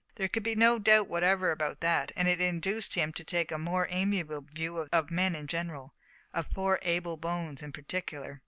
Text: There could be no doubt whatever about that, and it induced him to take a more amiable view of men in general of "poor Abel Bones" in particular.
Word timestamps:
There 0.15 0.27
could 0.27 0.41
be 0.41 0.55
no 0.55 0.79
doubt 0.79 1.07
whatever 1.07 1.51
about 1.51 1.79
that, 1.81 2.11
and 2.15 2.27
it 2.27 2.41
induced 2.41 2.95
him 2.95 3.13
to 3.13 3.23
take 3.23 3.51
a 3.51 3.59
more 3.59 3.85
amiable 3.91 4.41
view 4.41 4.89
of 4.91 5.11
men 5.11 5.35
in 5.35 5.45
general 5.45 5.93
of 6.33 6.49
"poor 6.49 6.79
Abel 6.81 7.17
Bones" 7.17 7.61
in 7.61 7.71
particular. 7.71 8.39